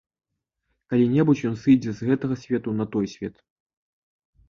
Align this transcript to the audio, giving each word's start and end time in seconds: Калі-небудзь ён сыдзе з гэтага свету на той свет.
Калі-небудзь 0.93 1.45
ён 1.51 1.55
сыдзе 1.67 1.91
з 2.01 2.09
гэтага 2.09 2.35
свету 2.47 2.69
на 2.81 2.85
той 2.97 3.05
свет. 3.17 3.35